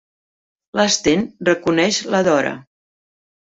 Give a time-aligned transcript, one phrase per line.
[0.79, 1.21] L'Sten
[1.51, 2.59] reconeix la Dora.